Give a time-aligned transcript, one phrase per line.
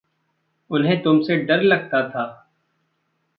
[0.69, 2.25] उन्हें तुमसे डर लगता था।